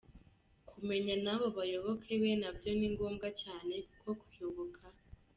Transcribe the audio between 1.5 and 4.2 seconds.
bayoboke be nabyo ni ngombwa cyane, kuko